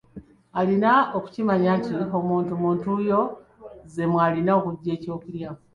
[0.59, 3.21] Alina okukimanya nti omuntu mu ntuuyo
[3.93, 5.49] ze mw'alina okuggya ekyokulya.